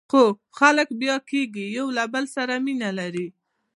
خو 0.09 0.23
خلک 0.57 0.89
بیا 1.01 1.15
کېږي، 1.29 1.65
یو 1.77 1.87
له 1.97 2.03
بل 2.13 2.25
سره 2.35 2.53
مینه 2.65 2.89
لري. 2.99 3.27